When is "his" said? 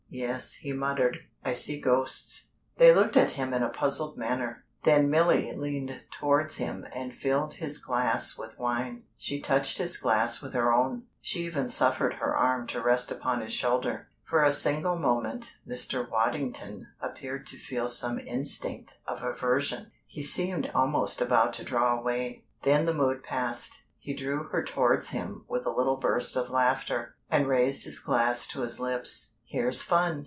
7.53-7.77, 9.77-9.95, 13.39-13.53, 27.85-27.99, 28.59-28.77